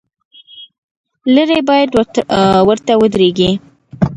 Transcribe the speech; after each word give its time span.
لرې 1.35 1.59
باید 1.69 1.89
ورته 2.67 2.93
ودرېږې. 3.01 3.51